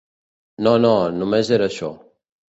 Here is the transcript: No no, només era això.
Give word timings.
No 0.67 0.73
no, 0.85 0.95
només 1.19 1.53
era 1.59 1.69
això. 1.69 1.93